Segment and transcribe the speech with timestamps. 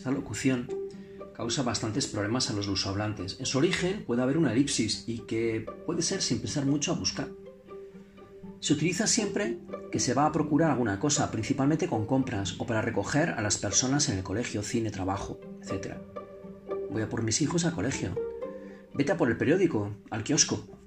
[0.00, 0.66] Esta locución
[1.34, 3.38] causa bastantes problemas a los lusohablantes.
[3.38, 6.94] En su origen puede haber una elipsis y que puede ser sin pensar mucho a
[6.94, 7.28] buscar.
[8.60, 9.58] Se utiliza siempre
[9.92, 13.58] que se va a procurar alguna cosa, principalmente con compras o para recoger a las
[13.58, 15.96] personas en el colegio, cine, trabajo, etc.
[16.90, 18.16] Voy a por mis hijos al colegio.
[18.94, 20.79] Vete a por el periódico, al kiosco.